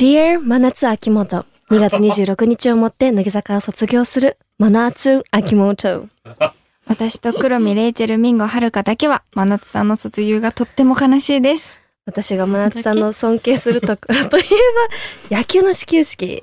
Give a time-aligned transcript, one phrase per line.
[0.00, 6.08] Dear 真夏秋元2月26日をもって乃木坂を卒業する真夏秋元
[6.86, 11.78] 私と黒見レイチェルミンゴはるかだけは真夏さんの卒業がとっても悲しいです。
[12.06, 16.40] 私が真夏さんの尊敬するところといえば野球の始球式、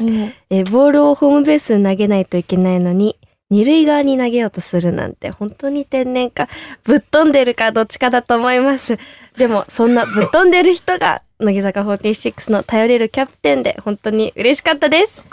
[0.51, 3.17] えーボールをホームベースに投げないといけないのに
[3.49, 6.47] 二塁側に投げようとするなんて本当に天然か
[6.83, 8.99] ぶっ飛んでるかどっちかだと思います。
[9.35, 15.27] でもそんなぶっ飛んでる人が乃木坂46の頼れるキャプテンで本当に嬉しかったです。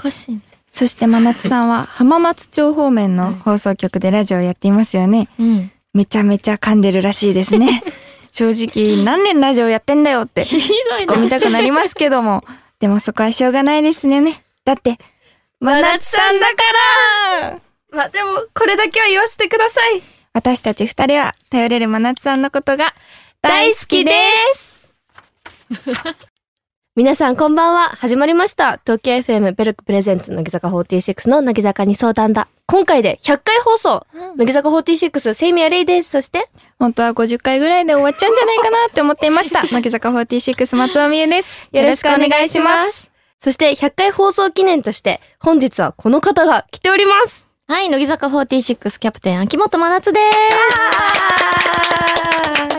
[0.72, 5.28] そして真夏さんは 浜松町方面の放送局でラジオをやっていますよね。
[5.38, 5.70] うん。
[5.92, 7.82] めちゃめちゃ噛んでるらしいですね。
[8.32, 10.60] 正直何年ラジオやってんだよって突っ
[11.06, 12.44] 込みたくなりますけども。
[12.80, 14.42] でもそこはしょうがないですね。
[14.64, 14.98] だって、
[15.60, 16.54] 真夏さんだか
[17.40, 17.58] ら
[17.90, 20.02] まあでもこれだけは言わせてください
[20.34, 22.92] 私たち二人は頼れる真夏さんのことが
[23.40, 24.12] 大好きで
[24.56, 24.73] す
[26.96, 27.88] 皆さんこんばんは。
[27.88, 28.80] 始まりました。
[28.84, 32.46] 東京 FM ベルクプレゼンツ乃木坂46の乃木坂に相談だ。
[32.66, 34.06] 今回で100回放送。
[34.36, 36.10] 乃木坂46セイミヤレイです。
[36.10, 39.64] そして、本当は50回ぐらいで終わっちゃうんじゃないかなって思っていました。
[39.74, 41.68] 乃木坂46松尾美優です。
[41.72, 43.10] よろしくお願いします。
[43.40, 47.48] そして100回放送記念として、本日はこの方が来ております。
[47.66, 50.20] はい、乃木坂46キャプテン、秋元真夏で
[52.68, 52.73] す。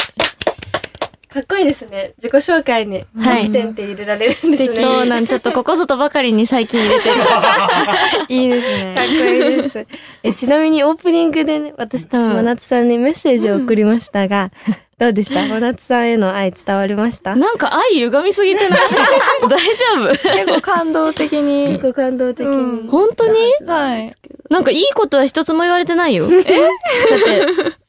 [1.36, 2.14] かっこいいですね。
[2.18, 4.68] 自己紹介に、キはいャプテンって入れられるんですね。
[4.82, 7.16] そうなん、ちょっとここぞとばかりに最近入れてる。
[8.30, 9.20] いいですかっね。
[9.20, 9.86] こいいです。
[10.24, 14.52] え、ちなみにオープニングでね、私たちうん真夏さんにメッセージを送りましたが、
[14.98, 15.46] どうでした？
[15.46, 17.36] 真夏さんへの愛伝わりました？
[17.36, 18.80] なんか愛歪みすぎてない？
[19.50, 19.60] 大丈
[20.06, 21.80] 夫結構感動的に結。
[21.80, 22.56] 構感動的に。
[22.56, 23.38] うん本当に？
[23.68, 24.14] はい。
[24.50, 26.30] なんかいいことは一つも言われてないよ。
[26.32, 26.36] え？
[26.36, 26.56] だって、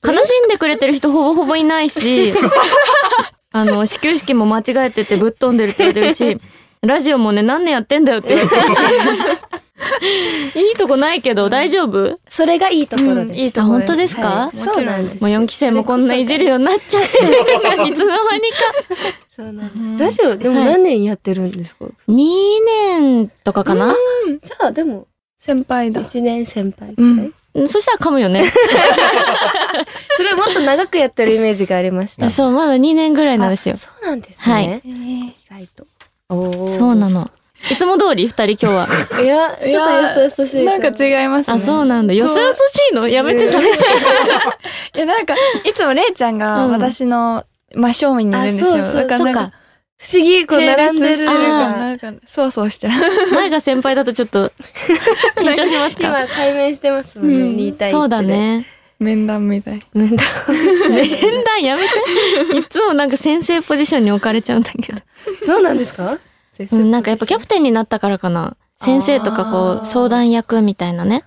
[0.05, 2.35] 悲しんでくれてる人ほぼほぼいないし、
[3.57, 6.41] あの、始球式も間違えててぶっ飛んでるって言われてるし、
[6.83, 8.63] ラジオもね、何年やってんだよって言われてる。
[10.53, 10.59] し。
[10.59, 12.19] いいとこないけど大丈夫？
[12.29, 13.39] それがいいところです。
[13.39, 14.23] いいところあ本当ですか？
[14.29, 14.57] はい。
[14.57, 15.21] もちろんそうなんです。
[15.23, 17.25] もう4期生もこんないじるようになっちゃって、いつの
[17.81, 17.97] 間にか。
[19.35, 20.21] そうなんです。
[20.21, 22.25] ラジオ、でも何年やってるんですか、2
[23.01, 23.95] 年とかかな、
[24.45, 25.07] じゃあ、でも、
[25.39, 26.03] 先輩だ。
[26.03, 27.35] 1年先輩くらい、うん
[27.69, 28.45] そしたら噛むよね。
[30.17, 32.29] すごいもっと長くやってるイメージがありました。
[32.31, 33.79] そう、まだ2年ぐらいなんですよあ。
[33.79, 34.53] そうなんですね。
[34.55, 35.87] はい意外と。
[36.29, 37.31] おーそうなの。
[37.71, 38.89] いつも通り二人今日は。
[39.23, 40.65] いや、ちょっとよそよそしい。
[40.65, 41.57] なんか違いますね。
[41.57, 42.15] あ、そうなんだ。
[42.15, 43.09] よそよそしいの？
[43.09, 43.83] やめて寂しい。
[44.97, 45.35] いや、なんか、
[45.65, 47.45] いつもレイちゃんがうん私の
[47.75, 48.69] 真正面にいるんですよ。
[48.69, 49.53] あそうそうだからなんか。。
[49.99, 53.31] 不思議、こう並んでるなんか、そうそうしちゃう。
[53.33, 54.53] 前が先輩だとちょっと
[55.41, 56.03] 緊張しますか？
[56.03, 57.99] 今、対面してますもんね、うん2対1で。
[57.99, 58.23] そうだ。
[58.23, 58.67] ね。
[58.99, 59.83] 面談みたい。
[59.95, 60.27] 面談。
[60.91, 62.59] 面談やめて。
[62.59, 65.01] いつもなんか先生ポジションに置かれちゃうんだけど。
[65.45, 66.19] そうなんですか？
[66.73, 68.57] うん、なんかやっぱキャプテンになったからかな。
[68.83, 71.25] 先生とかこう相談役みたいなね。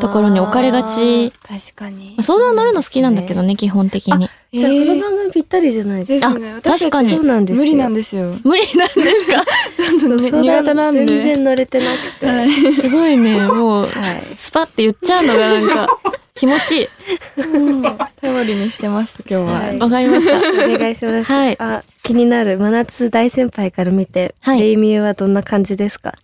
[0.00, 1.30] ところに置かれがち。
[1.46, 2.16] 確かに。
[2.20, 4.28] 相談乗るの好きなんだけどね、基本的に。
[4.52, 6.52] じゃあ、こえーの番組ぴったりじゃないですすね。
[6.54, 7.64] あ確かにそうなんですよ。
[7.64, 8.34] 無理なんですよ。
[8.42, 9.44] 無理なんですか？
[9.76, 11.06] ちょっとね相談苦手なんで。
[11.06, 12.26] 全然乗れてなくて。
[12.26, 12.74] ははいい。
[12.74, 13.88] すごいね、もう、
[14.36, 15.88] スパって言っちゃうのがなんか
[16.34, 16.88] 気持ちいい。
[18.20, 19.52] 頼りにしてます、今日は。
[19.60, 20.38] はいわかりました。
[20.38, 21.32] お願いします。
[21.32, 26.14] はいあ、気になる真夏大先輩から見て、はいレイミューはどんな感じですか？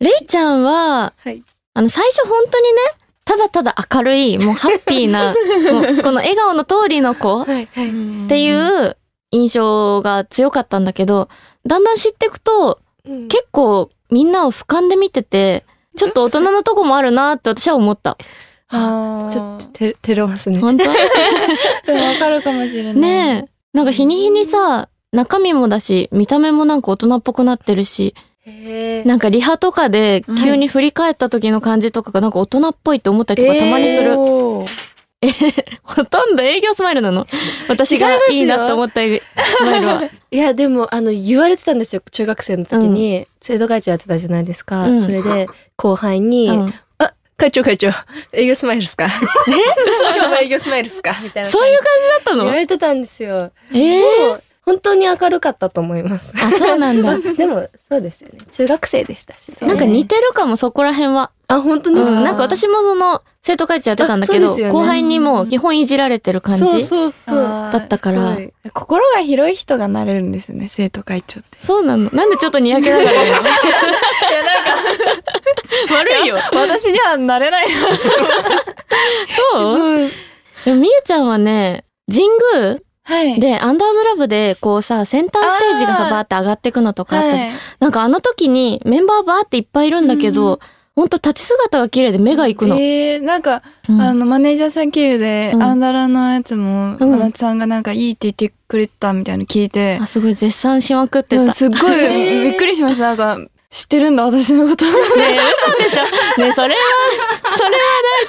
[0.00, 1.42] レイちゃんは、はい。
[1.74, 2.78] あの、最初本当にね、
[3.24, 5.34] ただただ明るい、もうハッピーな、
[5.72, 7.68] もうこの笑顔の通りの子っはい。
[7.72, 8.28] はい。
[8.28, 8.52] てい
[8.86, 8.96] う
[9.30, 11.28] 印象が強かったんだけど、
[11.66, 12.80] だんだん知っていくと、
[13.28, 15.64] 結構みんなを俯瞰で見てて、
[15.96, 18.16] ちょっと大人のとこもあるなって私は思った。
[18.74, 20.58] あちょっとて、照れますね。
[20.58, 20.84] 本当？
[20.84, 20.90] と、
[21.86, 22.94] でもわかるかもしれない。
[22.94, 23.76] ねえ。
[23.76, 28.14] なんか日に日にさ、中身もだし、見た目もなんか大人っぽくなってるし、
[28.46, 34.18] へなんかリハとかで急に振り返った時の感じとかがなんか大人っぽいって思ったりとかたまにする。
[34.18, 34.68] おー
[35.84, 37.26] ほとんど営業スマイルなの？
[37.68, 40.02] 私がいいなと思ったスマイルは。
[40.32, 42.02] いや、でも、あの、言われてたんですよ。
[42.10, 44.86] 中学生の時に、生徒会長やってたじゃないですか。
[44.88, 45.46] うんそれで、
[45.76, 47.90] 後輩に、うんあ、会長会長、
[48.32, 49.04] 営業スマイルっすか？
[49.06, 49.08] え？
[50.16, 51.16] 今日も営業スマイルっすか？
[51.22, 51.50] みたいな。
[51.50, 53.52] そういう感じだった言わのれてたんですよ。
[53.72, 56.32] ええでも、本当に明るかったと思います。
[56.36, 57.18] あ、そうなんだ。
[57.34, 58.38] でも、そうですよね。
[58.52, 59.50] 中学生でしたし。
[59.66, 61.30] なんか似てるかも、そこら辺は。
[61.48, 67.38] あ、本当うですか、ん、なんか私もその、生徒会長やってたんだけど、ね後輩にも基本いじられてる感じそうそうそう。
[67.38, 68.38] あーだったから
[68.72, 71.48] 心が広い人がなれるんですね、生徒会長って。
[71.60, 72.08] そうなの。
[72.12, 73.50] なんでちょっとにやけながら いや、なんか、
[75.92, 76.36] 悪いよ。
[76.52, 77.74] 私にはなれないな。
[79.52, 79.74] そ
[80.06, 80.10] う？
[80.64, 82.28] でもみゆちゃんはね、神
[82.60, 83.40] 宮はい。
[83.40, 87.28] で、アンダーズラブで、こうさ、センターステージがさ、バーって上がってくのとかあった。
[87.36, 87.50] はい
[87.80, 90.60] なんかあの時にメンバーバーっていっぱいいるんだけど、
[90.94, 92.76] ほんと立ち姿が綺麗で目が行くの。
[92.76, 101.42] えー、なんか、うんあの、マネージャーさん経由で、うんアンダラのやつも、うんまなつさんがなんかいいって言ってくれたみたいなの聞いて、あ、すごい絶賛しまくってた。
[101.42, 103.14] うんすっごいびっくりしました。
[103.14, 103.38] なんか、
[103.72, 104.84] 知ってるんだ、私のこと。
[104.84, 105.38] ねえ、
[105.72, 106.04] 嘘でしょ。
[106.42, 106.80] ねえ、それは、
[107.56, 107.70] それは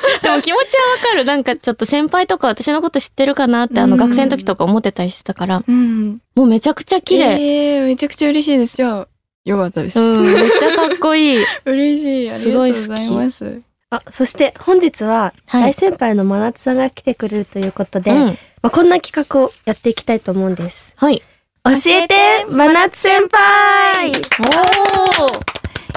[0.09, 0.21] ない。
[0.21, 1.25] でも気持ちはわかる。
[1.25, 6.21] なんかちょっと先輩とか私のこと知ってるかなって、あのうん学生の時とか思ってたりしてたから、うん。
[6.35, 7.75] もうめちゃくちゃ綺麗。
[7.75, 8.77] えー、めちゃくちゃ嬉しいです。
[8.77, 9.07] じゃあ、
[9.43, 9.99] よかったです。
[9.99, 11.45] うん、めっちゃかっこいい。
[11.65, 12.31] 嬉しい。
[12.31, 13.61] ありがとうございます。
[13.89, 18.25] あ、そして本日ははい大先輩の真夏さんが来てくれるということで、うん。
[18.61, 20.93] まあ、こんな企画をやっていきたいと思うんです。
[20.95, 21.21] はい。
[21.65, 25.43] 教えて真夏先輩おー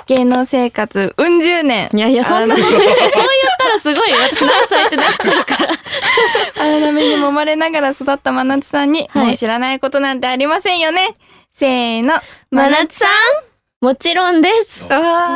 [0.07, 1.91] 芸能生活、うん十年。
[1.93, 2.81] いやいや、そんな、そう言っ
[3.59, 5.75] たらすごい私何歳ってなっちゃうから。
[6.63, 11.17] 荒波に揉まれながら育った真夏さんに、はいもう知らないことなんてありませんよね。
[11.53, 12.21] せーの。
[12.53, 14.85] 真夏さんもちろんです。
[14.85, 15.36] わ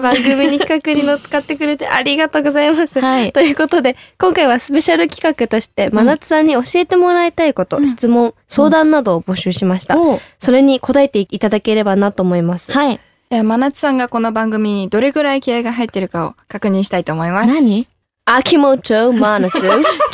[0.00, 3.00] 番組に企画に乗っかってくれてありがとうございます。
[3.00, 9.98] はいということで、今回はスペシャル企画として、真夏さんに教えてもらいたいこと、質問、相談などを募集しました。
[9.98, 12.72] おうそれに答えていただければなと思います。
[12.72, 13.00] はい。
[13.30, 17.54] 真夏さんがこの番組にどれぐらい気合が入ってるかを確認したいと思います。
[17.54, 17.86] 何？
[18.24, 19.60] 秋元真夏。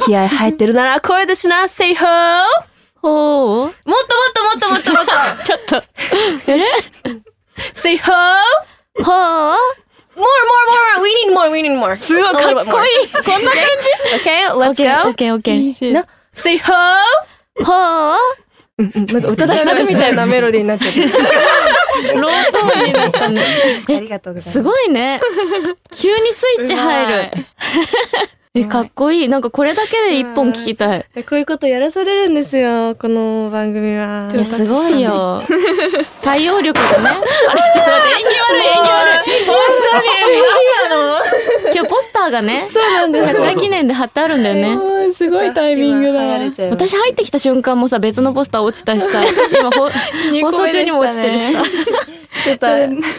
[0.04, 2.06] 気合入ってるなら声ですな、say ho!
[3.02, 5.82] ほうもっともっともっともっともっと ちょっと。
[7.74, 8.12] say ho!
[9.04, 9.56] ほう
[10.16, 10.64] More, more,
[10.96, 11.02] more!
[11.02, 11.94] We need more, we need more.
[12.00, 13.08] すごいかっこいい。
[13.12, 13.60] こんな感
[14.16, 15.14] Okay, じ let's オッ go!
[15.14, 15.93] ケーオッケー。
[15.93, 16.72] な say ho!
[17.64, 18.16] ほう
[18.78, 21.00] うんうん、なんか歌だけみたいなメロディーになっちゃって。
[22.14, 23.43] ロートーンになったね。
[23.88, 24.52] ありがとうございます。
[24.52, 25.19] すごいね。
[25.94, 27.31] 急にスイッチ入る。
[28.58, 29.28] え、かっこいい。
[29.28, 31.04] なんかこれだけで一本聞きたい。
[31.14, 34.30] でこういうことやらされるんですよ、この番組は。
[34.32, 35.42] いや、すごいよ。
[36.22, 37.08] 対応力がね。
[37.10, 39.46] あれ、ちょっと待って、 演技悪い、演技悪い。
[39.46, 39.56] 本
[39.92, 41.16] 当に、何なの
[41.74, 44.95] 今日ポスターがね、そうなんです100回記念で貼ってあるんだよね。
[45.20, 46.20] うんすごいタイミングだ。
[46.70, 49.22] 私入ってきた瞬間もさ、別のポスター落ちたしさ、
[49.58, 49.88] 今ほ
[50.50, 51.62] 放送中にも落ちてるしさ。
[52.44, 52.66] ちょっと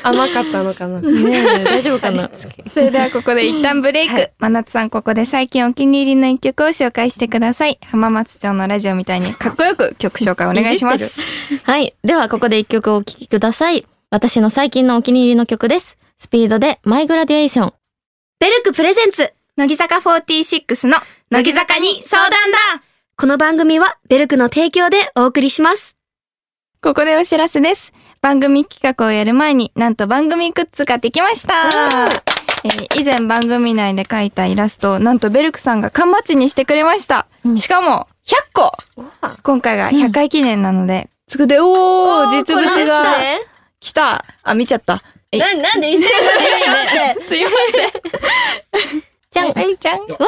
[0.03, 1.01] 甘かったのかな。
[1.01, 2.29] ねえ、大丈夫かな？
[2.71, 4.13] それではここで一旦ブレイク。
[4.13, 7.79] はい真夏さんここで最近お気に入りの一曲を紹介してください。
[7.85, 11.19] 浜松町のラジオみたいにかっこよく曲紹介お願いします。
[11.63, 11.95] はい。
[12.03, 13.85] では、ここで一曲お聴きください。
[14.11, 15.97] 私の最近のお気に入りの曲です。
[16.19, 17.73] スピードでマイグラデュエーション。
[18.39, 20.97] ベルクプレゼンツ乃木坂46の
[21.29, 22.57] 乃木坂に相談だ
[23.18, 25.95] この番組はベルクの提供でお送りします。
[26.81, 27.91] ここでお知らせです。
[28.21, 31.53] 番組企画をやる前になんと番組グッズができました。
[32.63, 37.27] えー以前番組内で描いたイラストをなんとベルクさんが缶バッジにしてくれました。
[37.45, 38.71] うんしかも100個
[39.44, 43.03] 今回が100回記念なので、作って、おー実物が
[43.80, 45.01] 来たあ、見ちゃった。
[45.31, 47.50] えな、なんで一斉に すいま
[49.31, 49.47] じ ゃん。
[49.47, 49.63] わ、せん。
[49.65, 50.07] はい、ちゃん。
[50.07, 50.19] かわ。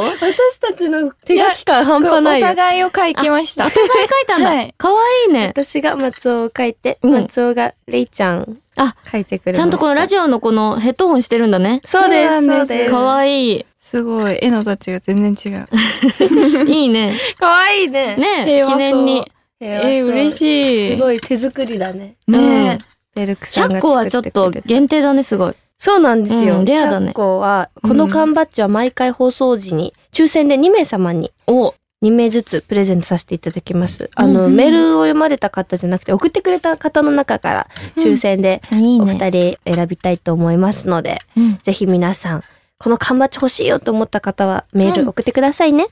[0.00, 2.46] 私たちの手書き感半端ないよ。
[2.46, 3.66] お互いを描きました。
[3.66, 4.48] お互い書いたんだ。
[4.48, 5.48] はいかわいいね。
[5.48, 9.62] 私が松尾を書いて、うん松尾がレイちゃんあ、書いてくれました。
[9.62, 11.80] ちゃんとこのラジオのこのヘッドホンしてるんだね。
[11.84, 12.90] そうです、そうです。
[12.90, 13.66] かわいい。
[13.80, 14.38] すごい。
[14.40, 16.70] 絵のタッチが全然違う。
[16.70, 17.18] いいね。
[17.38, 18.16] かわいいね。
[18.16, 19.30] ね記念に。
[19.60, 20.96] えー、嬉しい。
[20.96, 22.16] すごい手作りだね。
[22.26, 22.78] ね
[23.14, 25.54] ベルクさんが100個はちょっと限定だね、すごい。
[25.82, 26.58] そうなんですよ。
[26.58, 31.74] うんレアだね100個は、この缶バッジは毎回放送時に、抽選で2名様に、お
[32.04, 34.08] 2名ずつプレゼントさせていただきます。
[34.14, 39.04] あの、うんメールを読まれた方じゃなくて、送ってくれた方の中から、抽選でお。
[39.06, 42.44] 二人選びたいと思いますので、うんぜひ皆さん、
[42.78, 45.88] この缶バッジ欲しいよと思った方は、メール送ってくださいね。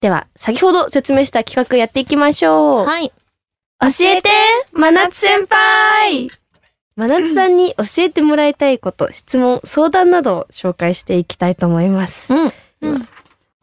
[0.00, 2.86] では、先ほど説明した企画やっていきましょう。
[2.86, 3.12] はい。
[3.80, 4.30] 教えて
[4.72, 6.30] 真夏先輩
[6.96, 12.32] 真夏さんに教えてもらいたいこと、質問、相談などを紹介していきたいと思います。
[12.32, 12.52] うん。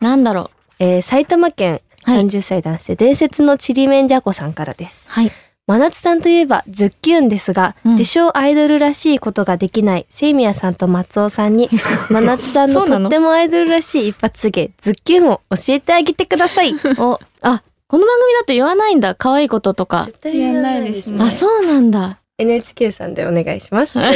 [0.01, 0.83] なんだろう。
[0.83, 5.09] えー埼玉県はい30歳男性、伝説のちりめんじゃこさんからです。
[5.09, 5.31] はい。
[5.67, 11.69] 真夏さんといえばズッキュンですが、うん自称アイドルらしいことができないセイミヤさんと松尾さんに、
[12.09, 16.73] 真夏さんのとってもアイドルらしい一発芸、ズッキュンを教えてあげてください。
[16.97, 19.15] お、あ、この番組だと言わないんだ。
[19.15, 20.09] 可愛いこととか。
[20.19, 22.17] 対やんないですねあ、そうなんだ。
[22.37, 23.99] NHK さんでお願いします。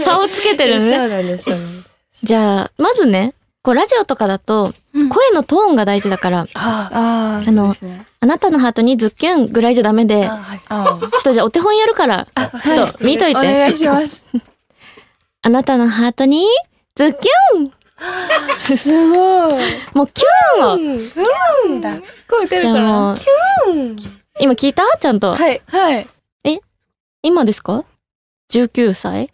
[0.00, 0.96] 差をつけてるね。
[0.96, 1.46] そうなんです
[2.22, 7.74] じゃあ、まずね、こうラジオとかだと、うん声のトーンが大事だから、あああ、あの。
[8.20, 12.28] あなたのハートにズッキュンぐらいじゃダメで、ちょっとじゃあお手本やるから、
[12.62, 13.38] ちょっと見といて。
[13.38, 14.22] お願いします。
[15.42, 16.46] あなたのハートに、
[16.94, 17.72] ズッキュン
[18.76, 19.54] すごい。
[19.94, 20.78] もうキューンをう
[21.70, 21.80] ん。
[21.80, 21.96] だ。
[22.28, 23.16] 声出るじゃあもう、
[23.66, 23.96] うん。
[24.40, 24.82] 今聞いた？
[25.00, 25.34] ちゃんと？
[25.34, 25.62] はい。
[25.68, 26.06] はい。
[27.22, 27.84] 今ですか
[28.52, 29.30] ?19 歳？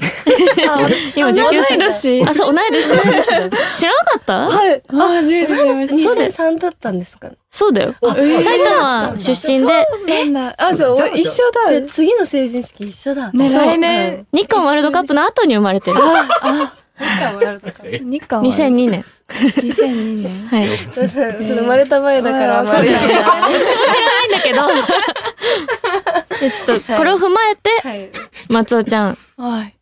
[0.69, 1.79] あ、 今あ19歳。
[1.79, 2.85] 同い年あ、そう、同い年。
[3.77, 4.35] 知らなかった？
[4.49, 4.83] はい。
[4.89, 5.99] あ、初めて知りました。
[5.99, 7.31] そうだよ2003だったんですか？
[7.51, 7.95] そうだよ。
[8.03, 10.55] えー埼玉出身で、なんだ。
[10.69, 11.71] あ、じゃあ、お一緒だ。
[11.73, 13.33] で次の成人式一緒だ。
[13.35, 14.27] 来年。
[14.33, 15.99] 日韓ワールドカップの後に生まれてる。
[16.01, 18.01] あ、あ、はい。
[18.05, 19.05] 日韓は2002 年。
[19.31, 20.49] 2002年。
[20.49, 20.79] はい。
[20.91, 24.67] ちょっと生まれた前だから、そうですね私も知らないんだけど。
[26.41, 28.11] でちょっと、これを踏まえて、はい。
[28.51, 29.75] 松尾ちゃん、はい。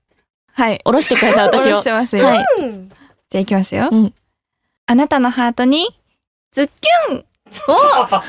[0.54, 0.80] はい。
[0.84, 1.84] 下ろしてください、私を下ろし。
[1.84, 2.26] てますよ。
[2.26, 2.44] はい。
[2.60, 2.88] うん。
[2.88, 3.88] じゃあ行きますよ。
[3.90, 4.14] うん
[4.90, 5.86] あなたのハートに、
[6.52, 6.66] ズッ
[7.08, 7.24] キュン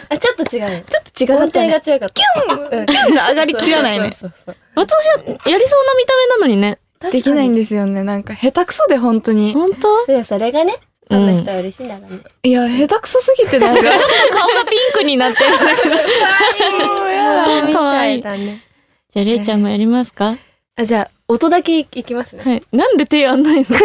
[0.10, 0.84] あ、ちょっと違うね。
[0.90, 1.60] ちょっと違音程。
[1.62, 2.10] が違かった。
[2.10, 4.12] キュンキュンが上がりきらないね。
[4.12, 6.80] そうそうそう松尾ちゃん、やりそうな見た目なのにね。
[7.12, 8.04] できないんでですよね。
[8.04, 9.54] なんか、下手くそで本当に。
[9.54, 10.06] 本当？
[10.08, 10.76] でもそれがね、
[11.10, 12.20] あの人は嬉しいんだろうね。
[12.44, 15.96] いや、下手くそすぎてなんか、 ちょっ顔がピンクになってるんだけど。
[17.68, 18.64] み かわいいたいだね。
[19.12, 20.38] じゃあ、れいちゃんもやりますか？
[20.76, 22.44] あ、じゃあ、音だけいいきますね。
[22.44, 22.64] はい。
[22.72, 23.64] なんで手やんないの？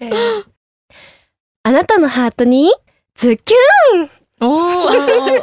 [0.00, 0.44] えー
[1.62, 2.72] あなたのハートに、
[3.14, 4.10] ズッキュン
[4.40, 5.32] おー、すごい。
[5.32, 5.38] な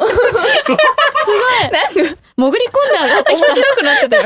[2.38, 3.46] 潜り込んで上がってきた。
[3.46, 4.22] 面白くなってたよ。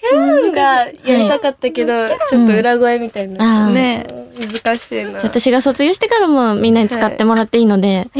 [0.00, 4.06] キュンがやりたかったけど、ちょっと裏声みたいになっちゃうね
[4.40, 5.20] 難しいな。
[5.22, 8.10] 私が卒業してからもみんなに使ってもらっていいので、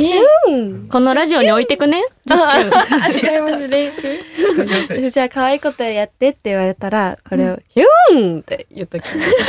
[0.48, 0.88] うん。
[0.88, 2.04] このラジオに置いてくね。
[2.30, 5.10] あ、違います、練習。
[5.10, 9.08] じゃあ、可愛いことやってって言われたら、これを、キューンって言っときま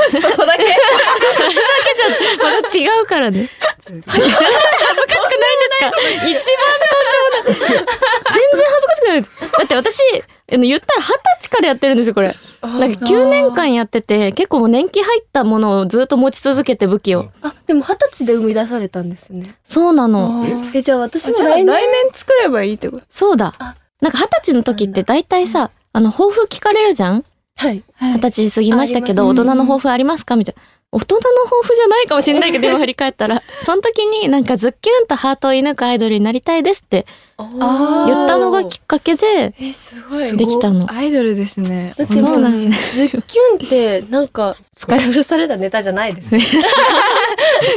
[0.10, 0.22] す。
[0.22, 0.64] そこだけ。
[2.42, 3.50] また違うからね。
[4.06, 4.56] 恥ずかしく
[5.40, 5.47] な
[5.80, 6.34] か一番
[7.44, 7.74] とんでもない。
[7.74, 7.86] 全然
[8.34, 9.32] 恥ずかしくないです。
[9.40, 10.00] だって私、
[10.50, 12.36] あの言ったら二十歳からやってるんですよ、これ。
[12.62, 17.30] なんか9年間やってて、結構もう年季入ったものをずっと持ち続けて武器を。
[17.42, 19.56] あ、でも二十歳で生み出されたんですね。
[19.64, 20.46] そうなの。
[20.74, 21.66] え、じゃあ私も来来年？
[21.66, 23.04] 年作ればいいってこと？
[23.12, 23.76] そうだあ。
[24.02, 27.24] なんか二十歳の時って大体さ、あの、抱負聞かれるじゃん？
[27.56, 27.84] はい。
[28.00, 30.36] 二十歳過ぎましたけど、大人の抱負ありますか？
[30.36, 30.62] みたいな。
[30.98, 37.06] 大人の抱負じゃないかもしれないけど、今振り返ったら、 その時になんかズッキュンとハートを射抜くアイドルになりたいですって
[37.38, 40.36] あ言ったのがきっかけで、え、すごい。
[40.36, 41.94] できたのアイドルですね。
[41.98, 46.39] だってそうもう、なんズッキュンって、なんか、使い古されたネタじゃないですね。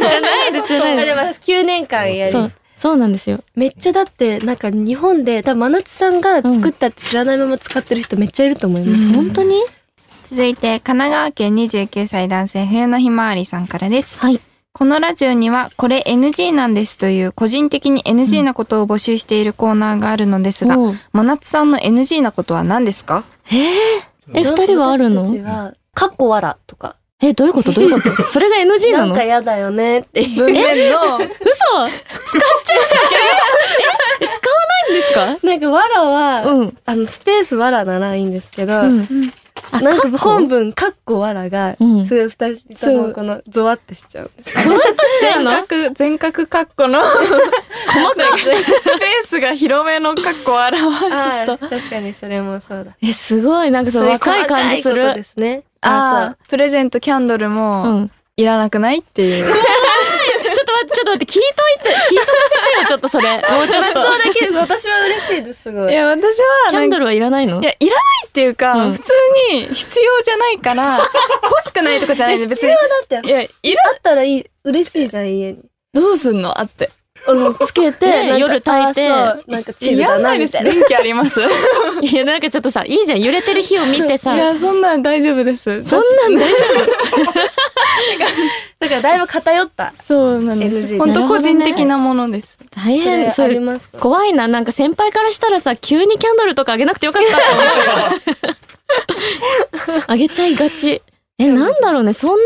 [0.00, 1.04] じゃないですよあね。
[1.04, 3.40] でも9年間やりそう、そうなんですよ。
[3.54, 9.14] めっちゃだって、なんか日本で、多分真夏さんが作ったって知らないまま使ってる人めっちゃいると思います。
[9.14, 9.62] 本当に？
[10.30, 14.18] 続いて、神奈川県29歳男性冬のひまわりさんからです。
[14.18, 14.40] はい。
[14.72, 20.94] このラジオには、これ NG なんですという個人的に NG なことを募集しているコーナーがあるのですが、おう。
[21.12, 23.24] 真夏さんの NG なことは何ですか？
[23.50, 23.58] えー、
[24.34, 25.26] え、二人はあるの？
[25.92, 27.72] かっこわらとか、え、どういうこと？
[27.72, 28.22] どういうこと？
[28.30, 29.06] それが NG なの？
[29.08, 30.44] なんかやだよねっていう。
[30.44, 31.24] 文面の、嘘？
[31.26, 31.90] 使っちゃう
[34.20, 35.46] え、使わないんですか？
[35.48, 36.76] なんかわらは、うん。
[36.86, 39.32] あの、スペースわらならいいんですけど、うん。
[39.72, 44.52] あ、なんか本文、かっこわらが、うんすごい二人ともこの、ゾワってしちゃうんです。
[44.64, 48.38] ゾワッとしちゃう全の角、全角カッコの、 細かい。
[48.40, 51.66] スペースが広めのカッコあらは、あちょっと。
[51.66, 52.92] ー確かにそれもそうだ。
[53.02, 55.22] え、すごい、なんかそう、若い感じするで。
[55.22, 55.62] すね。
[55.82, 58.10] ああ、プレゼントキャンドルうも、ん。
[58.36, 59.52] いらなくないっていう。
[60.80, 63.30] ちょっと待って、聞いといて、聞いとかせてよ、ちょっとそれ。
[63.50, 64.02] もうちょっと。
[64.02, 65.92] そうだけど、私は嬉しいです、すごい。
[65.92, 67.60] いや、私は、ルキャンドルはいらないの？
[67.60, 69.12] いや、いらないっていうか、うん普通
[69.52, 70.98] に必要じゃないから、
[71.42, 72.88] 欲しくないとかじゃないで別に必要。
[73.16, 73.28] だって。
[73.28, 75.58] いや、いら、あったらいい、嬉しいじゃん、家に。
[75.92, 76.90] どうすんのあって。
[77.26, 79.08] あの、つけて、夜炊いて
[79.46, 80.56] なんかチルやだな、んないです。
[80.58, 80.74] みたいな。
[80.74, 81.44] 電 気ありますい
[82.06, 83.20] いや、なんかちょっとさ、いいじゃん。
[83.20, 84.34] 揺れてる火を見てさ。
[84.34, 85.84] や、そんなん大丈夫です。
[85.84, 86.56] そんなん大丈
[88.80, 89.92] だからだいぶ偏った。
[90.02, 90.96] そうなんです。
[90.98, 92.56] 本当個人的なものです。
[92.60, 93.30] 夫大変。
[93.32, 93.60] それ、
[93.98, 94.48] 怖いな。
[94.48, 97.60] なんか先輩からしたらさ、急にキャンドルとかあげなくてよかったって思
[98.16, 98.54] うけど。
[100.06, 101.02] あげちゃいがち。
[101.38, 102.12] え、なんだろうね。
[102.12, 102.36] そんな、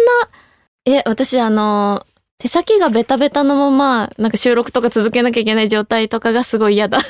[0.86, 2.04] え、私あの、
[2.38, 6.98] 手先がベタベタのまま、なんか収録とか続けなきゃいけない状態とかがすごい嫌だ。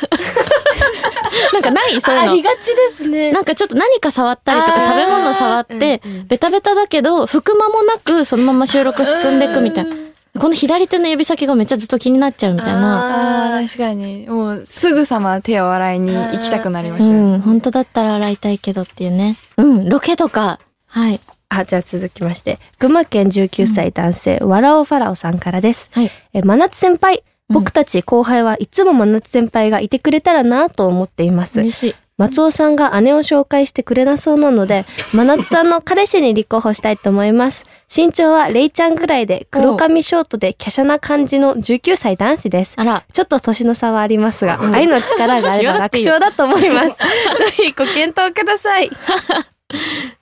[1.52, 2.00] なんかない？
[2.00, 2.42] そういうのあり。
[2.42, 3.32] がちですね。
[3.32, 9.96] なんかちょっと何か触ったりとか食べ物触って、うんうんベタベタだけど、拭く間もなくそのまま収録進んでいくみたいな。
[10.38, 13.54] この左手の指先がめっちゃずっと気になっちゃうみたいな。
[13.54, 14.26] ああ、確かに。
[14.28, 17.36] もう、すぐさま手を洗いに行きたくなりますうよね。
[17.38, 19.36] ん、本当だったら洗いたいけどっていうね。
[19.56, 20.58] うん、ロケとか。
[20.88, 21.20] はい。
[21.56, 22.58] あ、じゃあ続きまして。
[22.78, 25.88] 群馬県19歳男性、わらおファラオさんからです。
[25.92, 26.10] はい。
[26.32, 27.16] え、真夏先輩。
[27.16, 31.60] うん僕たち後輩はいつも真夏先輩がいてくれたらなと思っています。
[31.60, 31.94] 嬉しい。
[32.16, 37.64] 松尾さんが姉を紹介してくれなそうなので、 真夏さんの彼氏に立候補したいと思います。
[37.94, 42.74] 身長はレイちゃんぐらいで、黒髪ショートで華奢な感じの19歳男子です。
[42.76, 43.04] あら。
[43.12, 46.96] ちょっと年の差はありますが、愛の力があれば楽勝だと思います。
[46.96, 48.90] ぜひご検討ください。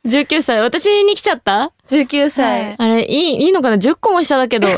[0.06, 0.60] 19歳。
[0.60, 2.62] 私に来ちゃった？19歳。
[2.62, 4.68] はいあれ、いい、いいのかな ?10 個も下だけど。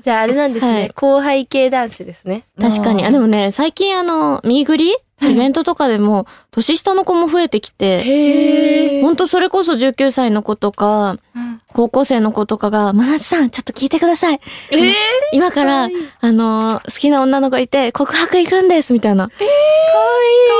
[0.00, 0.72] じゃああれなんですね。
[0.72, 2.44] はい後輩系男子ですね。
[2.60, 3.04] 確かに。
[3.04, 4.94] あ、でもね、最近あの、ミーグリ
[5.28, 11.60] イベントとかでも、年下の子も増えてきて、へほんとそれこそ19歳の子とか、うん。
[11.72, 14.40] 高校生の子とかが、真夏さん、ちょっと聞いてください。
[14.70, 14.92] えー、
[15.32, 15.88] 今から、
[16.20, 19.30] あのー好きな女の子いて、告白行くんです、みたいな。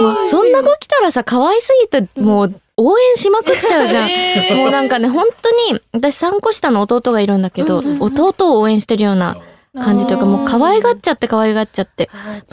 [0.00, 4.09] もうそんな子来たらさ、可愛すぎて、もう、応援しまくっちゃうじゃん。
[4.59, 9.37] もうなんかね、本当に、私3個下の弟がいるんだけど、弟を応援してるような
[9.75, 12.09] 感じというか、もう可愛がっちゃって可愛がっちゃって。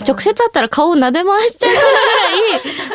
[0.07, 1.71] 直接会ったら顔撫で回しちゃう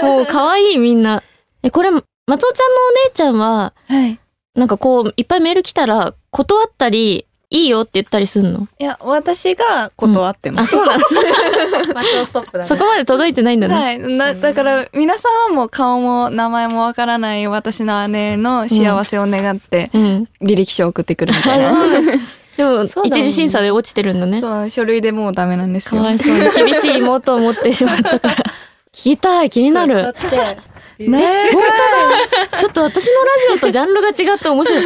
[0.00, 1.23] ぐらい、もう可愛いみんな。
[1.62, 2.02] え、これ、松
[2.47, 4.18] 尾ちゃんのお姉ちゃんは、はい。
[4.54, 8.66] なんかこう、いっぱいメール来たら、断ったり、いいよって言ったりすんの？
[8.80, 10.73] いや、私が断ってまあ、す。
[10.73, 11.04] そうなの
[11.95, 12.68] 松尾ストップだね。
[12.68, 13.75] そこまで届いてないんだね。
[13.75, 13.99] はい。
[14.00, 20.28] な、だから、皆さんはもう顔も名前もわからない私の姉の幸せを願って、うん。
[20.42, 21.88] 履歴書を送ってくるみたいな。
[21.88, 22.12] でも、
[22.56, 24.40] そうだも一次審査で落ちてるんだね。
[24.40, 26.00] そう、書類でもうダメなんですよ。
[26.02, 26.40] かわいそうに。
[26.50, 28.36] 厳しい妹を持ってしまったから。
[28.97, 29.95] 聞きたい、気になる。
[29.95, 30.21] だって、
[30.99, 31.23] ね
[31.53, 31.62] 本
[32.50, 32.59] 当だ。
[32.61, 34.85] ちょっと私のラジオとジャンルが違って面白い。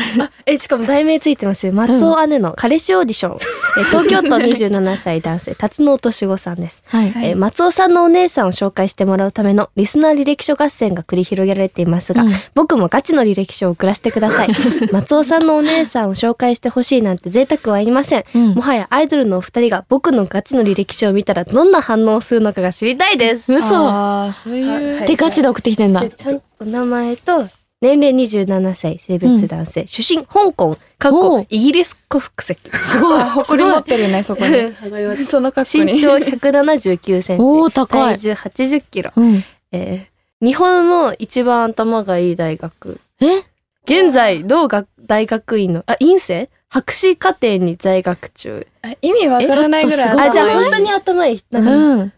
[0.46, 1.74] え、しかも題名ついてますよ。
[1.74, 3.36] 松尾姉の彼氏オーディション。
[3.78, 6.82] え東京都27歳男性、辰野敏子さんです。
[6.86, 7.12] はい。
[7.16, 14.48] えー松尾さんのお姉さんを紹介してもらうためのリスナー履歴書合戦が繰り広げられていますが、うん僕もガチの履歴書を送らせてください。
[14.92, 18.24] 松尾さんのお姉さんを紹介してほしいなんて贅沢はいりません。
[18.34, 23.49] うんもはやアイドルのお二人が僕のガチの履歴書を見たらどんな反応をするのかが知りたいです。
[23.54, 24.32] 嘘。
[24.32, 24.98] そういう。
[24.98, 25.06] はい。
[25.06, 26.00] で、ガチで送ってきてんだ。
[26.00, 26.10] で。
[26.10, 27.46] ちゃんと名前と
[27.80, 32.60] 年齢27歳性別男性、出身香港かっおこうイギリス国籍。
[32.76, 33.22] すごい。
[33.22, 34.74] 誇り持ってるね、そこに。
[35.26, 35.94] その格好に。
[35.96, 38.16] 身長179センチおー高い。
[38.16, 39.44] 体重80キロ、うん。
[39.72, 40.10] えー
[40.42, 42.98] 日本の一番頭がいい大学。
[43.20, 43.42] え？
[43.84, 46.48] 現在同学大学院のあ院生？
[46.68, 48.66] 博士課程に在学中。
[48.80, 49.84] あ意味わからない。
[49.84, 52.12] ぐらいあじゃあ本当に頭いいうん。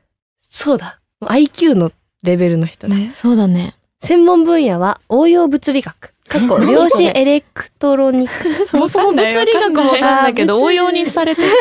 [0.48, 3.12] そうだ IQ のレベルの人だね。
[3.14, 3.74] そうだね。
[4.00, 6.12] 専門分野は応用物理学。
[6.28, 8.66] かっこ何量子エレクトロニクス。
[8.72, 11.52] そもそも物理学もわかんないけど、応用にされてる。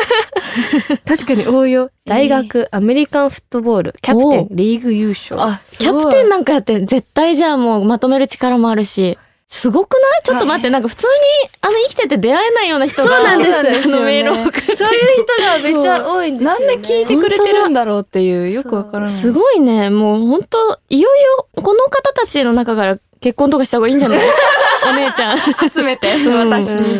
[1.06, 1.90] 確かに応用。
[2.06, 5.40] 大学、アメリカンフットボール、キャプテン、リーグ優勝。
[5.40, 9.18] あ、キャプテンなんかやって絶対じゃあもうまとめる力もあるし。
[9.54, 10.22] すごくない？
[10.24, 13.16] ちょっと待って、なんか普通に、あの、生きてて出会えないような人が。
[13.16, 13.62] そうなんですあ
[13.96, 16.76] のメールを送ってそういう人がめっちゃ多いんですよ、なんね。
[16.78, 19.14] で聞いてくれてるんだろうっていう、よくわからない。
[19.14, 19.90] すごいね。
[19.90, 24.18] もう本当いよいよ、この方たちの中から結婚とかした方がいいんじゃない？
[24.88, 25.38] お姉ちゃん。
[25.70, 26.50] 集めて、 うん。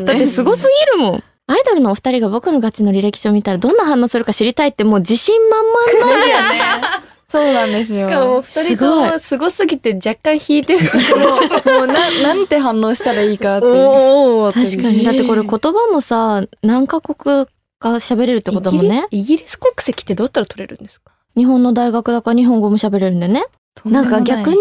[0.05, 1.25] だってすごすぎるもん。
[1.47, 6.17] アイドルのお二人が僕のガチの履歴書を見たらどんな反応するか知りたいってもう自信満々の。
[6.17, 6.61] ですよね。
[7.33, 8.01] そうなんですよ。
[8.01, 10.81] しかも二人ともすごすぎて若干引いてる。
[11.79, 13.73] もうな、なんて反応したらいいかっていう。
[13.75, 15.03] おー確かに。
[15.03, 17.47] だってこれ言葉もさ、何カ国
[17.79, 19.07] か喋れるってことだもんね。
[19.11, 21.13] イギリスイギリス国籍ってどうやったら取れるんですか？
[21.37, 23.45] 日本の大学だから日本語も喋れるんでね。
[23.87, 24.57] なんか逆に、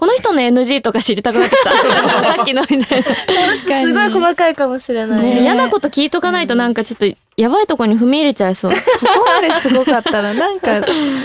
[0.00, 1.70] この人の NG とか知りたくなってきた？
[2.34, 3.04] さっきのみたいな。
[3.04, 3.86] 確かに。
[3.86, 5.22] すごい細かいかもしれない。
[5.22, 8.72] ねね嫌なこと聞いとかないとなんかちょっとやばいとこに踏み入れちゃいそう。
[8.72, 8.78] こ
[9.18, 10.80] こまですごかったら、なんか、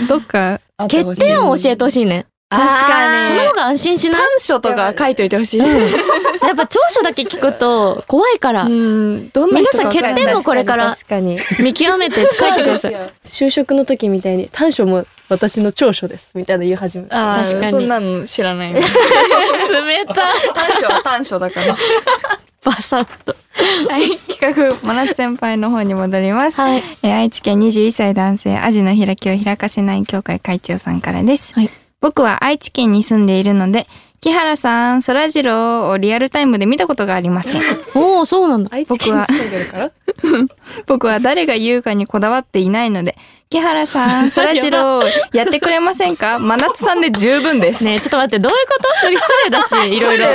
[0.08, 2.26] どっか 欠点を教えてほしいね。
[2.48, 3.28] 確かに。
[3.28, 4.20] その方が安心しない？
[4.20, 5.58] 短所とか書いといてほしい。
[5.58, 9.30] やっぱ長所だけ聞くと怖いからう、ん。
[9.30, 11.36] どんな皆さん欠点もこれから確かに。
[11.58, 12.92] 見極めて書いてください。
[12.92, 12.98] よ。
[13.24, 17.08] 就職の時みたいに短所も私の長所ですみたいな言い始める。
[17.12, 18.72] あ確かにあ、そんなの知らない。
[18.78, 20.14] 冷たい。
[20.54, 21.76] 短所は短所だから。
[22.62, 23.34] バサッと。
[23.88, 26.60] はい、企画、真夏先輩の方に戻ります。
[26.60, 26.82] はい。
[27.02, 31.52] えー愛知県21歳男性、アジの開きを開かせない協会会長さんからです。
[31.54, 33.86] はい僕は愛知県に住んでいるので、
[34.20, 37.62] 木原さん、そらジローをリアルタイムで見たことがありません。
[37.94, 38.70] おおそうなんだ。
[38.72, 39.90] 愛知県に住んでるから？
[40.86, 43.16] 僕は 誰が言うかにこだわっていないので、
[43.50, 46.38] 木原さん、そらジロー、やってくれませんか？
[46.40, 47.84] 真夏さんで十分です。
[47.84, 49.10] ねえ、ちょっと待って、どういうこと？
[49.10, 50.26] 失礼だし、いろいろ。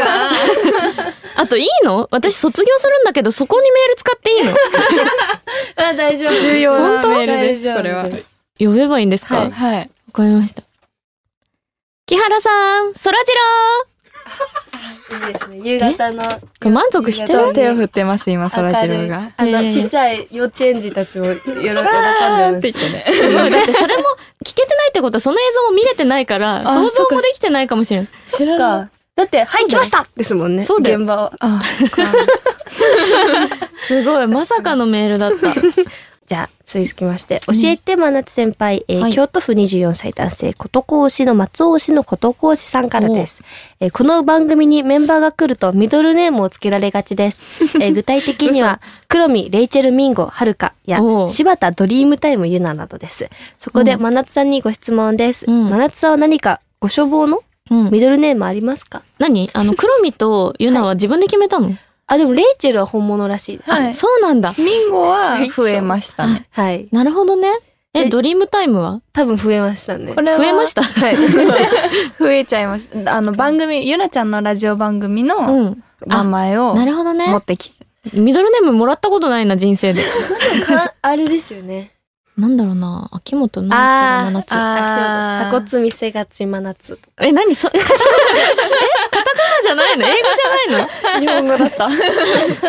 [1.36, 2.08] あと、いいの？
[2.12, 4.52] 私卒業するんだけど、そこにメール使っていいの？
[5.88, 6.40] あ、大丈夫。
[6.40, 7.08] 重要な本当？
[7.10, 8.08] メールですこれは
[8.60, 9.36] 呼べばいいんですか？
[9.36, 9.90] わ、はいはい。
[10.14, 10.64] かりました。
[12.12, 13.32] 木原さん、そらジ
[15.16, 15.60] ロ いいですね。
[15.64, 16.24] 夕方の。
[16.70, 17.54] 満足してる？
[17.54, 19.32] 手を振ってます、今、そらジローが。
[19.38, 22.68] あの、ええちっちゃい幼稚園児たちも喜んであます。
[22.68, 23.06] ね。
[23.50, 24.04] だってそれも
[24.44, 28.10] 聞けてないってことはその映像も見れてないから、あ想像もできてないかもしれない。
[28.28, 28.90] 知らか。
[29.16, 30.66] だって、はい、来ましたですもんね。
[30.66, 31.32] そう現場は。
[33.88, 34.28] すごい。
[34.28, 35.54] まさかのメールだった。
[36.32, 43.44] じゃあ、続きまして、教えて、真夏先輩、えーはい京都府24歳男性、琴講師の松尾氏の琴講師さんからです。
[43.82, 47.44] えーこの番組にメンバーが来るとミドルネームを付けられがちです。
[47.82, 53.30] えー具体的には、黒見、レイチェル・ミンゴ、はるかや柴田ドリームタイム・ユナなどです。
[53.60, 55.44] そこで、うん真夏さんにご質問です。
[55.46, 57.92] うん真夏さんは何かご所望のうん。
[57.92, 59.02] ミドルネームありますか？
[59.20, 59.50] 何？
[59.52, 61.76] あの、黒見とユナは自分で決めたの、
[62.14, 63.72] あ、でも、レイチェルは本物らしいです。
[63.72, 64.54] はいそうなんだ。
[64.58, 66.46] ミンゴは増えましたね。
[66.52, 66.88] はい。
[66.92, 67.50] なるほどね。
[67.94, 69.02] え、えドリームタイムは？
[69.14, 70.14] 多分増えましたね。
[70.14, 70.84] これは増えました？
[70.84, 71.16] はい。
[72.20, 73.16] 増えちゃいました。
[73.16, 75.36] あの、番組、ゆなちゃんのラジオ番組うの
[75.70, 75.84] ん。
[76.06, 77.42] 名前をなるほど持ねっ。
[77.42, 77.86] てきて。
[78.14, 80.04] ミドルネームもらったことないな、人生で。
[80.66, 81.92] かあれですよね。
[82.38, 83.10] なんだろうな。
[83.12, 83.68] 秋元な
[84.24, 84.54] ん真夏。
[84.54, 87.26] あー鎖骨見せがち真夏とか。
[87.26, 88.00] え、何そ、えカタカ
[89.26, 89.31] ナ
[89.62, 90.06] じゃないの？
[90.06, 91.20] 英語じゃないの？
[91.20, 91.90] 日本語だった。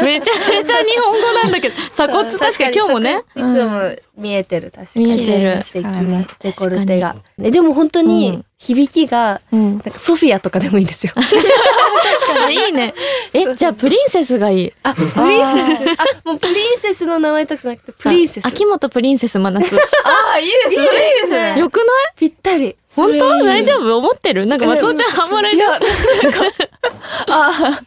[0.02, 1.74] めちゃめちゃ日本語なんだけど。
[1.92, 2.30] 鎖骨？
[2.38, 3.22] 確かに今日もね。
[3.34, 5.04] いつも見えてる、確かに。
[5.06, 7.16] 見えてる素敵なデコルテが。
[7.42, 9.72] えでも本当うにん響きが、うん。
[9.72, 11.12] なんかソフィアとかでもいいんですよ。
[12.48, 12.94] いいね。
[13.32, 14.72] え、じゃあプリンセスがいい。
[14.84, 15.06] あ、プリ
[15.42, 15.90] ンセス。
[15.98, 18.46] あ、もうプリンセスの名前とかじゃなくて、プリンセス。
[18.46, 19.74] 秋元プリンセス真夏。
[20.04, 20.82] ああ、いいですね。
[20.82, 20.88] いい
[21.22, 21.58] ですね。
[21.58, 21.86] よくない？
[22.16, 22.76] ぴったり。
[22.94, 23.44] 本当？
[23.44, 23.96] 大丈夫？
[23.96, 24.46] 夫思ってる？
[24.46, 25.68] なんか松尾ちゃんハマられてる。
[27.28, 27.80] あ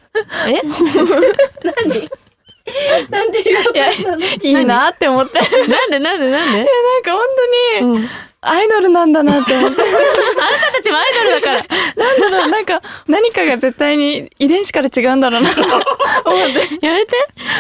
[0.48, 0.62] え
[1.64, 2.10] 何？
[3.10, 5.40] なんで言おうとしたのあ、いいなって思って。
[5.40, 6.00] なんなんで？
[6.00, 6.32] なんで？
[6.32, 6.66] なんで
[7.04, 7.24] か本
[7.80, 8.10] 当に、うん。
[8.48, 9.82] アイドルなんだなって思って。
[9.82, 11.66] あなたたちもアイドルだから。
[11.96, 15.62] なんだろう、なんか、何かが絶対に遺伝子から違うんだろうなと
[16.30, 16.86] 思って。
[16.86, 17.14] やめて。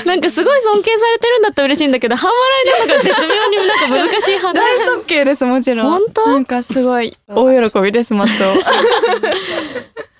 [0.05, 4.63] なんかすごい尊敬されてるんだったら嬉しいんだけど、半笑いなのが絶妙になんか難しい判断。
[4.63, 5.89] 大尊敬です、もちろん。
[5.89, 6.29] 本当？
[6.29, 8.61] なんかすごい、大喜びです、マット。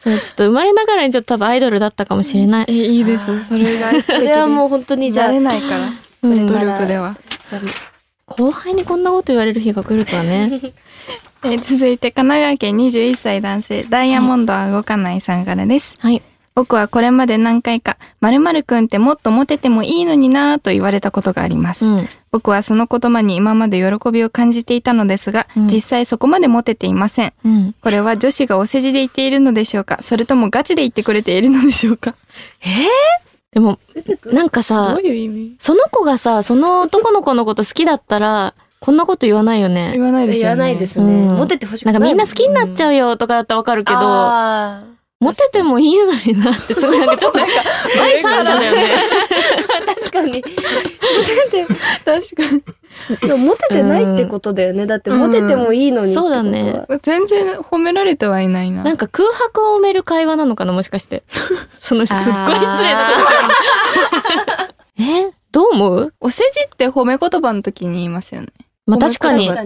[0.04, 2.72] そう、ちょっと生まれながらにちょっと多分アイドルだったかもしれないえ、。
[2.74, 3.26] いいです。
[3.48, 4.02] それが。
[4.02, 5.90] それはもう本当にじゃあ、慣れないから。
[6.24, 7.16] うん努力では。
[7.50, 7.62] じゃあ
[8.28, 10.60] 後輩にこんなこと言われる日が来るとはね。
[11.44, 15.94] えー続いて、神奈川県21歳男性、ダイヤモンドは動かないさんからです。
[16.00, 16.24] はい。
[16.56, 21.86] 僕はこれまで何回か、〇〇くんってもっとモテてもいいのになぁと言われたことがあります。
[21.86, 22.06] うん。
[22.32, 27.34] 僕はその言葉に今まで喜びを感じていたのですが、うん実際そこまでモテていません。
[27.46, 27.76] うん。
[27.80, 30.00] これは女子がお世辞で言っているのでしょうか？
[30.02, 32.16] それともガチで言ってくれているのでしょうか？
[33.56, 33.80] でも、
[34.26, 35.56] なんかさ、いう意味？
[35.60, 40.02] その子がさ、その男の子のこと好きだったら、こんなこと言わないよね言。
[40.04, 40.42] わないですよね。
[40.42, 41.06] 言わないですね。
[41.06, 44.84] うんモテてほしくななんいかみんな好きになっちゃうよとかだったらわかるけど、あ
[45.20, 47.40] モテてもいいのになってすごいなんかちょっと
[47.96, 48.96] 第三者だよね。
[49.82, 50.44] ー確かに。
[50.44, 50.56] 確
[52.06, 52.52] か
[53.10, 53.18] に。
[53.18, 54.86] しかもモテてないってことだよね。
[54.86, 56.42] だってモテてもいいのにってことは。
[56.42, 58.84] そうだね全然褒められてはいないな。
[58.84, 61.24] なんか空白を埋める会話なのかなもしかして。
[61.80, 63.10] そのすっごい失礼な。
[65.00, 66.14] えどう思う？
[66.20, 68.48] お世辞って褒め言葉の時に言いますよね。
[68.86, 69.48] まあ確かに。
[69.48, 69.66] なん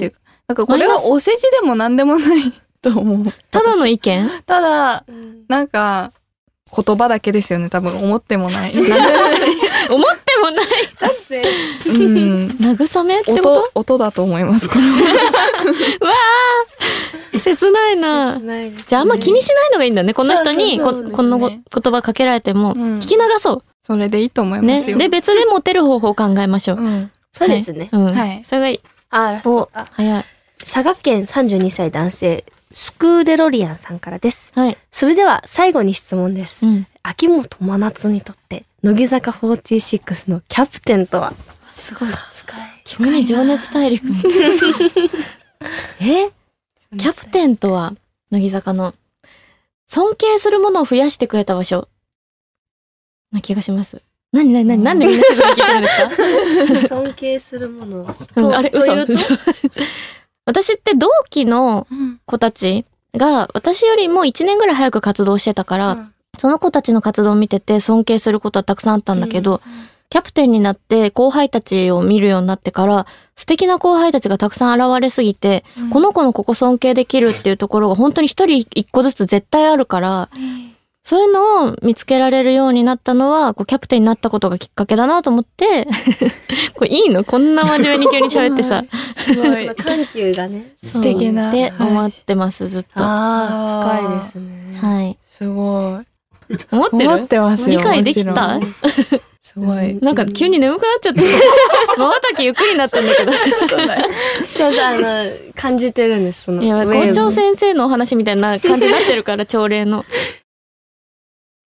[0.55, 3.33] かこれはお世辞でも何でもないと思う。
[3.51, 4.29] ただの意見？
[4.45, 6.11] ただ、うんなんか、
[6.75, 7.69] 言葉だけですよね。
[7.69, 8.71] 多分思ってもない。
[8.71, 10.65] 思ってもない。
[10.99, 11.41] だって
[11.89, 12.47] うん。
[12.59, 14.97] 慰めってこ音、音だと思います、これは。
[17.33, 18.33] と切ないな。
[18.35, 20.13] 切ないですねじゃああんま気にしないのがいいんだね。
[20.13, 21.59] この人にここのご言
[21.91, 23.63] 葉かけられても、うん聞き流そ。
[23.83, 24.83] それでいいと思いうまね。
[24.83, 24.97] すよ。
[24.99, 26.77] で、別でモテる方法を考えましょう。
[26.77, 27.11] うん。
[27.31, 27.89] そうですね。
[27.91, 28.05] うん。
[28.15, 28.79] はいそれがいい。
[29.09, 29.69] あ、ラスおト。
[29.73, 30.25] あ、早い。
[30.59, 34.51] 佐賀県32歳男性、スクーデロリアンさんからです。
[34.55, 34.77] はい。
[34.91, 36.65] それでは最後に質問です。
[36.65, 36.87] うん。
[37.01, 41.33] 秋元真夏にとって、乃木坂46のキャプテンとは？
[41.73, 42.09] すごい。
[42.09, 42.81] 深い。
[42.83, 44.05] 君に情熱大陸。
[45.99, 46.29] え？
[46.97, 47.93] キャプテンとは、
[48.31, 48.93] 乃木坂の、
[49.87, 51.87] 尊敬するものを増やしてくれた場所。
[53.31, 54.01] な気がします。
[54.31, 56.95] なになになになんでみんな静かに聞いてるんですか？
[57.01, 58.05] 尊敬するものを。
[58.05, 59.13] うんと あれ、嘘というと？
[60.49, 61.85] 私って同期の
[62.25, 62.85] 子たち
[63.15, 66.09] が、私よりも1年ぐらい早く活動してたから、
[66.39, 69.61] その子たちの活動を見てて尊敬することはたくさんあったんだけど、
[70.09, 80.29] キャプテンになって後輩たちを見るようになってから、素敵な後輩たちがたくさん現れすぎて、この子のここ尊敬できるっていうところが本当に一人一個ずつ絶対あるから、
[81.03, 85.87] そういうのを見つけられるようになったのは、こうキャプテンになったことがきっかけだなと思って、
[86.75, 87.23] これいいの？
[87.23, 88.83] こんな真面目に急に喋ってさ。
[89.17, 89.67] すごい。
[89.75, 90.75] 緩急がね。
[90.83, 93.01] 素敵なって思ってます、ずっと。
[93.01, 95.09] はああ、深いですね。
[95.09, 95.17] い。
[95.27, 96.05] すごい。
[96.71, 97.09] 思ってる？
[97.09, 97.79] 思ってますよ。
[97.79, 98.59] 理解できた？
[99.41, 99.97] すごい。
[100.03, 101.21] なんか急に眠くなっちゃって。
[101.21, 103.31] 瞬きゆっくりになってんだけど。
[103.31, 106.61] ちょっとあの、感じてるんです、その。
[106.61, 110.05] いや、校長先生のお話みたいな感じになってるから、朝礼の。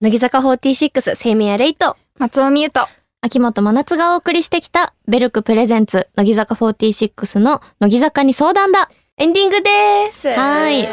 [0.01, 1.97] 乃木坂46、セイミヤレイト。
[2.17, 2.88] 松尾美優と。
[3.21, 8.89] 秋元真夏がお送りしてきた、ベルクプレゼンツ、乃木坂46の乃木坂に相談だ。
[9.17, 9.69] エンディングで
[10.13, 10.29] す。
[10.29, 10.88] はい。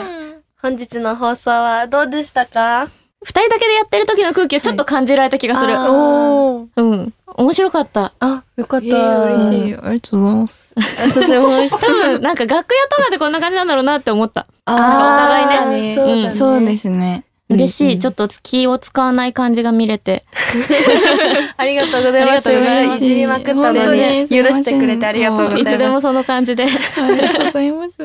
[0.61, 2.89] 本日の放送はどうでしたか？
[3.25, 5.79] 二人だけでやってる時の空気をちょっと感じられた気がする。
[5.79, 6.69] あーおー。
[6.77, 7.15] うん。
[7.37, 8.13] 面白かった。
[8.19, 8.87] あ、よかった。
[8.87, 9.77] えー、嬉しい。
[9.77, 10.75] ありがとうございます。
[10.77, 11.79] 私も美味しい。
[11.87, 14.49] 多分、なんか楽屋とかでこんな感じなんだろうなって思った。
[14.65, 16.31] あーお互いねそうだね。
[16.33, 17.25] そうですね。
[17.49, 17.85] 嬉しい。
[17.85, 20.25] うんうんちょっと気を使わない感じが見れて。
[21.57, 22.51] ありがとうございます。
[22.53, 25.63] いじりまくったの本当に、に許してくれてありがとうございます。
[25.63, 26.65] いつでもその感じで。
[26.65, 27.97] ありがとうございます。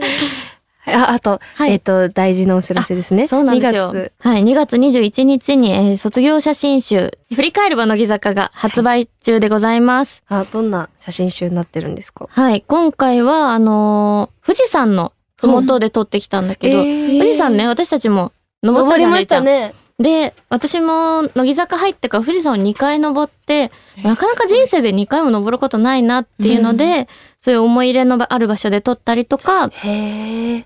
[0.85, 3.27] あ、あと、はいえっ、と、大事なお知らせですね。
[3.27, 4.11] そうなんですよ2月。。
[4.19, 10.23] はい、2月21日に、えー卒業写真集、振り返れば乃木坂が発売中でございます。
[10.27, 12.27] あ、どんな写真集になってるんですか？
[12.31, 18.31] はい、今回は、あのー富士山のふもとで撮ってきたんだけど、ー富士山ね、私たちも
[18.63, 19.19] 登った。
[19.19, 19.73] したね。
[20.01, 23.71] で、私も乃木坂入ってから富士山を2回登って、
[24.03, 27.07] なかなか人生で2回も登ることないなっていうので、
[27.41, 29.69] そういう思い入れのある場所で撮ったりとか。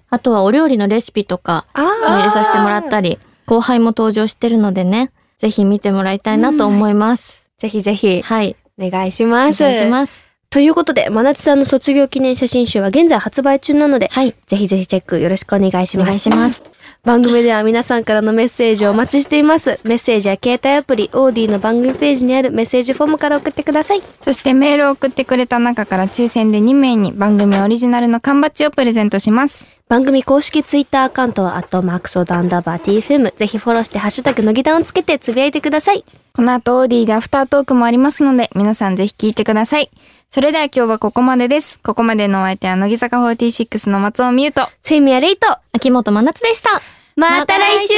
[0.09, 7.43] あとはお料理のレシピとか、あ入れさせてもらったり、後輩も登場してるのでね、ぜひ見てもらいたいなと思います。
[7.57, 8.55] ぜひぜひ、はい。
[8.79, 9.63] お願いしおます。
[9.63, 10.23] 願いします。
[10.49, 14.33] ということで、真夏さんの卒業記念写真集は現在発売中なので、はい。
[14.47, 16.07] ぜひぜひチェックよろしくお願いします。
[16.07, 16.63] お願いします。
[17.03, 19.79] 番組では皆さんからのメッセージをお待ちしています。
[19.83, 24.01] メッセージは携帯アプリ、オーディの番組ページにあるメッセージフォームから送ってください。
[24.19, 29.67] そしてメールを送ってくれた中から抽選で2名に番組オリジナルの缶バッジをプレゼントします。
[29.87, 33.35] 番組公式ツイッターアカウントは、アットマークソードアンダーバー TFM。
[33.35, 36.03] ぜひフォローして、ハッシュタグのぎだんをつけてつぶやいてください。
[36.33, 39.91] この後オーディでアフタートークもありますので、皆さんぜひ聞いてください。
[40.31, 41.79] それでは今日はここまでです。
[41.79, 45.47] ここまでのお相手は乃木坂46の松尾美優と、セイミヤレイト。
[45.71, 46.81] 秋元真夏でした。
[47.15, 47.93] また来週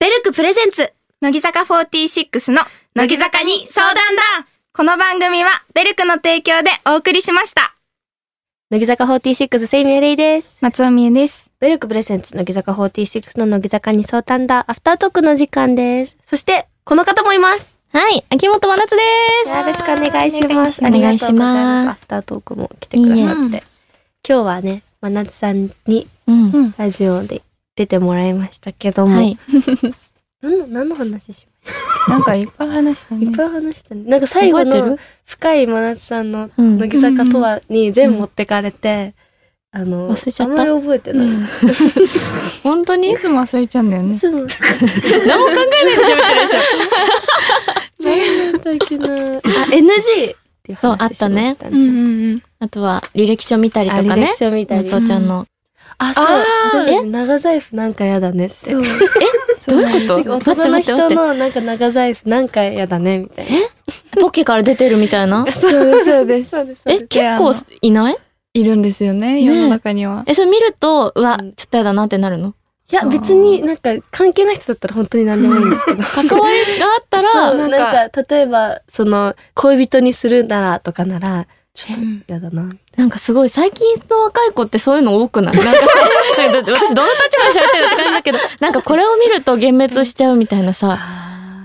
[0.00, 2.62] ベルクプレゼンツ乃木坂46の
[2.94, 7.74] 乃木坂に相談だこの番組はベルクの提供でお送りしました。
[8.70, 10.56] 乃木坂46セイミヤレイです。
[10.60, 11.50] 松尾美優です。
[11.60, 16.16] ベルクプレゼンツ乃木坂46の乃木坂に相談だアフタートークの時間です。
[16.24, 17.77] そして、この方もいます。
[17.98, 18.24] はい。
[18.30, 18.96] 秋元真夏で
[19.44, 19.50] す。
[19.50, 20.78] よろしくお願いします。
[20.86, 21.88] お願いします。
[21.88, 23.22] アフタートークも来てくださって。
[23.22, 23.62] いいえ
[24.28, 26.74] 今日はね、真夏さんにうん。
[26.78, 27.42] ラジオで
[27.74, 29.36] 出てもらいましたけども、はい。
[30.40, 31.48] 何の何の話し
[32.06, 34.04] なんかいっぱい話したまいっぱい話したね。
[34.04, 39.16] なんか最後の深い真夏さんのうん乃木坂とはに全部持ってかれて、
[39.72, 41.28] あの、忘れちゃったあんまり覚えてない。
[42.62, 43.10] 本当に？
[43.10, 44.16] いつも忘れちゃうんだよね。
[44.16, 44.32] そう。
[44.38, 44.50] 何も考
[45.82, 47.77] えないで喋ってるでしょ。
[48.08, 49.06] 何だったっけな。
[49.06, 49.38] あ、
[49.70, 50.34] NG!
[50.34, 52.42] っていうそうあ話ったねしましたうんうんうん。
[52.58, 54.36] あとは、履歴書見たりとかねあ履歴。
[54.36, 54.88] 書見たり。
[54.88, 55.46] そうちゃんの。
[55.98, 56.24] あ、そう。
[56.24, 58.54] あー私たち長財布なんかやだねって。
[58.54, 58.82] そう。
[58.82, 60.24] どういうこと？
[60.24, 63.50] なんか男の人のなんか長財布なんかやだねみたいな。
[64.20, 65.44] ポッケから出てるみたいな？
[65.52, 66.50] そうです、そうです。
[66.50, 66.82] そうです。
[66.86, 68.16] え、結構いない？
[68.54, 70.24] いるんですよね、世の中には。
[70.26, 72.54] え、それ見ると、うわうん、ちょっとやだなってなるの？
[72.90, 76.02] いや、別になんか関係ない人だったら本当に何でもいいんですけど。
[76.28, 82.70] 関わりがあったら、 なんなんか、例えば、その、恋人にするならとかなら、ちょっとやだな。
[82.96, 85.54] なんかすごい最近の若い子ってそういうの多くない？
[85.56, 85.70] なんか
[86.50, 90.98] だって私どの立場で喋ってるって感じだけど、なんかこれを見ると幻滅しちゃうみたいなさ。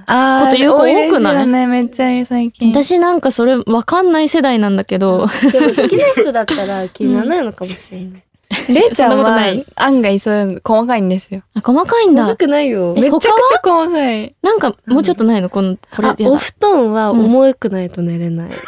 [0.06, 1.00] ああこと言う子多くない？
[1.00, 2.72] 多いですよね、めっちゃ最近。
[2.72, 8.24] 私なんかそれわかんない世代なんだけど、ーでも好きな人だったら気にならないのかもしれない。
[8.70, 9.38] れいちゃんは
[9.76, 11.42] 案外そういうの細かいんですよ。
[11.56, 12.24] あ細かいんだ。
[12.26, 13.02] 長くないよえ。
[13.02, 13.32] めちゃくちゃ
[13.64, 14.36] 細かい。
[14.42, 15.50] なんかもうちょっとないの？
[15.50, 18.50] この、これお布団は重くないと寝れない。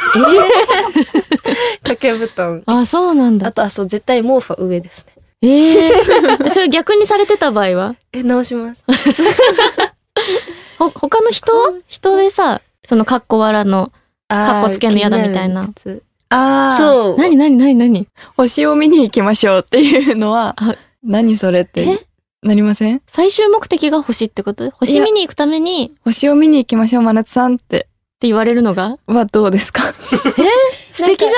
[1.83, 2.63] 掛け布団。
[2.65, 3.47] あ、そうなんだ。
[3.47, 5.13] あと、あ、そう、絶対毛布は上ですね。
[5.41, 5.91] ええ
[6.49, 7.95] それ逆にされてた場合は？
[8.13, 8.85] え、直します。
[10.79, 11.73] ほ、他の人は？
[11.87, 13.91] 人でさ、そのカッコ笑の、
[14.27, 15.69] かっこつけんの嫌だみたいな
[16.35, 16.73] ああ。
[16.75, 16.77] う。
[16.77, 17.17] そう。
[17.17, 17.75] 何何何？
[17.75, 21.99] 何星を見に行きましょうっていうのはあ、何それってえ？
[22.43, 23.01] なりません？
[23.07, 24.69] 最終目的が星ってこと？
[24.71, 25.85] 星見に行くために？
[25.91, 27.87] って星を見に行きましょう、真夏さんって。
[28.21, 28.97] 言われるのが？
[29.05, 29.83] はどうですか？
[30.91, 31.29] 素敵じゃ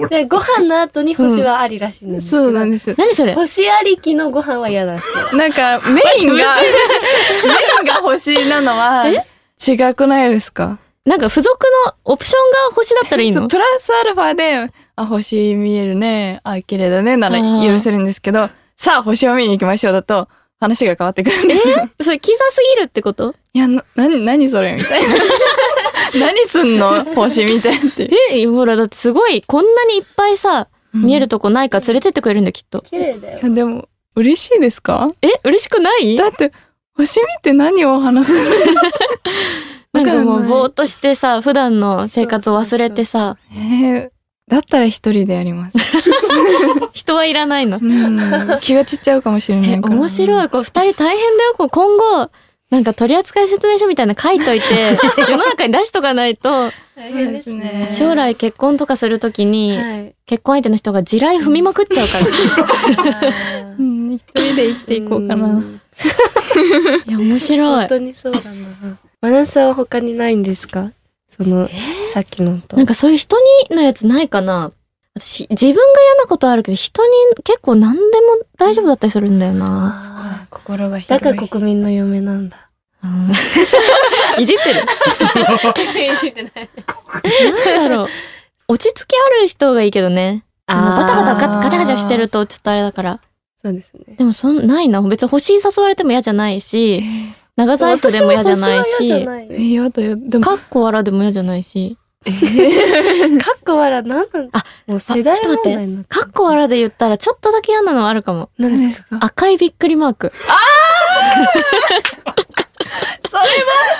[0.00, 0.08] ない？
[0.08, 2.42] で、ご飯の後に星はありらしいんですけど。
[2.44, 2.94] そうなんです。
[2.96, 3.34] 何それ？
[3.34, 5.34] 星ありきのご飯は嫌らしい。
[5.36, 9.06] なんか、メインが、メインが星なのは、
[9.66, 10.78] 違くないですか？
[11.08, 13.48] なんか付属のオプションが星だったらいいの？
[13.48, 20.28] プラスアルファで、あ、星見えるね、あ、綺麗だね、なら許せるんですけど、さあ、星を見に行きましょうだと、
[20.60, 21.88] 話が変わってくるんですよ。
[22.00, 23.34] それキザすぎるってこと？
[23.54, 25.14] いや、な、なに、何それみたいな。
[26.20, 27.04] 何すんの？
[27.14, 28.10] 星みたいって。
[28.32, 32.82] え、ほら、だってすごい、こんなにいっぱいさ、見えるとこないから連れてってくれるんだよ、きっと。
[32.82, 33.42] 綺麗だよい。
[33.44, 35.08] や、でも、嬉しいですか？
[35.22, 36.16] え、嬉しくない？
[36.16, 36.52] だって、
[36.96, 38.40] 星見て何を話すの？
[39.92, 44.10] なんかもう、ぼーっとしてさ、普段の生活を忘れてさ、えー、
[44.48, 45.78] だったら一人でやります。
[46.92, 47.78] 人はいらないの。
[47.80, 48.18] うん。
[48.60, 49.94] 気が散っちゃうかもしれなえ、いから。
[49.94, 50.48] 面白い。
[50.48, 51.54] こう、二人大変だよ。
[51.56, 52.30] こう、今後、
[52.70, 54.98] なんか取扱説明書みたいなの書いといて、
[55.30, 60.14] 世の中に出しとかないと、大変ですね将来結婚とかするときに、はい。
[60.26, 63.32] 結婚相手の人が地雷踏みまくっちゃうから。
[63.78, 65.46] うん、一人で生きていこうかな。
[65.46, 65.80] ん
[67.06, 67.76] いや、面白い。
[67.78, 68.98] 本当にそうだな。
[69.20, 70.92] マナさんは他にないんですか？
[71.36, 71.68] その、
[72.12, 72.76] さっきのと。
[72.76, 73.36] なんかそういう人
[73.70, 74.72] にのやつないかな
[75.14, 77.12] 私、自分が嫌なことあるけど、人に
[77.44, 78.06] 結構何でも
[78.56, 79.92] 大丈夫だったりするんだよな。
[80.44, 82.68] あ心がーだから国民の嫁なんだ。
[83.02, 83.30] うん
[84.42, 84.84] いじってる
[87.64, 88.08] なんだろう。
[88.68, 90.44] 落ち着きある人がいいけどね。
[90.66, 93.20] あのバタバタガガチャガチャしてるとちょっとあれだから。
[93.62, 94.14] そうですね。
[94.16, 95.00] でもそんないな。
[95.02, 97.02] 別に星誘われても嫌じゃないし、
[97.58, 99.06] 長財布でも嫌じゃないし、
[99.58, 100.16] 嫌だよ。
[100.16, 108.50] でも、かっこわらでも嫌じゃないし、かっこわら何なんあもう世代あちょっと待ってかっこわらで言ったらちょっとだけ嫌なのはあるかも。
[108.58, 109.18] 何ですすか？
[109.20, 110.32] 赤いびっくりマーク。
[112.26, 112.42] それ
[112.88, 113.44] は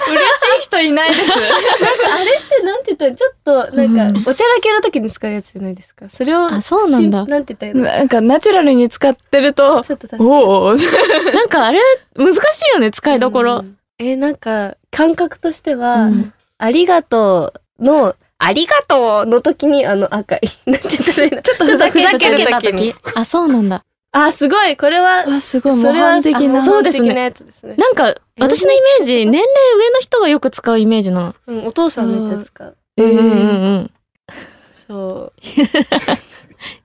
[0.08, 1.30] 嬉しい人いないです。
[1.32, 6.08] あれってなんて言ったらちょっとなんか、おちゃらけの時に使うやつじゃないですか？
[6.10, 7.98] それを、あそうなんだしなんて言ったらいいの？
[7.98, 10.74] なんかナチュラルに使ってると、ちょっと確かにおお
[11.32, 11.80] なんかあれ、
[12.16, 12.40] 難しい
[12.74, 13.62] よね、使いどころう。
[13.62, 20.40] んえ、なんか、感覚としては、うんありがとうの、ありがとうの時にあの赤い。
[20.66, 21.42] なんて言ったらいいの？
[21.42, 22.94] ちょっとふざけた時に時。
[23.14, 23.84] あ、そうなんだ。
[24.12, 26.64] あ、すごいこれは、あ、すごい、模それは範的な。
[26.64, 27.74] そうですね的なやつですね。
[27.76, 31.34] なんか、私のイメージ、年齢上の人がよく使うイメージなの。
[31.46, 32.76] うん、お父さんめっちゃ使う。
[32.96, 33.90] えうんうんうん。
[34.86, 35.32] そ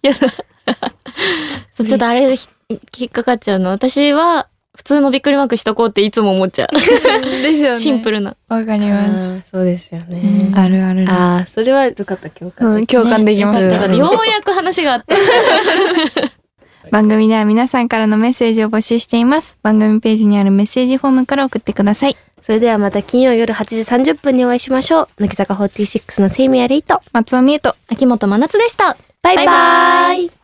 [0.04, 0.08] う。
[0.08, 0.20] やだ。
[1.74, 3.70] そう、ちょっとあれ、ひ引っかかっちゃうの。
[3.70, 6.76] 私は、普通のびっくりマークしとこうっていつも思っちゃう。
[6.76, 6.84] で
[7.56, 7.80] すよね。
[7.80, 8.36] シンプルな。
[8.50, 9.14] わかりあます。
[9.14, 10.50] ーそうですよね。
[10.50, 11.06] うんあるある。
[11.08, 15.16] ああ、それはよかった、共感うん、共感できましたようやく話があった。
[16.92, 19.58] 番組では皆さんからのメッセージを募集しています。
[19.64, 22.18] 番組ページにあるメッセージフォームから送ってください。
[22.42, 25.08] それではまた金曜夜8時30分にお会いしましょう。
[25.20, 27.02] 乃木坂46のセイミヤレイト。
[27.14, 28.98] 松尾美優と秋元真夏でした。
[29.22, 30.43] バイバイ